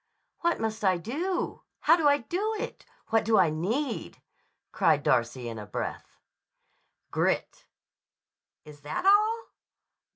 [0.39, 1.61] "What must I do?
[1.81, 2.87] How do I do it?
[3.09, 4.19] What do I need?"
[4.71, 6.17] cried Darcy in a breath.
[7.11, 7.67] "Grit."
[8.65, 9.43] "Is that all?"